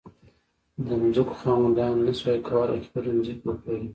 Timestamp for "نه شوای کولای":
2.07-2.85